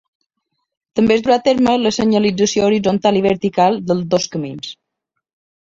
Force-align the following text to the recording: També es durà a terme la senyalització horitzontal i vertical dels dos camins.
També 0.99 1.13
es 1.17 1.21
durà 1.27 1.35
a 1.35 1.43
terme 1.47 1.73
la 1.83 1.91
senyalització 1.99 2.65
horitzontal 2.71 3.21
i 3.21 3.23
vertical 3.29 3.81
dels 3.93 4.11
dos 4.17 4.29
camins. 4.35 4.77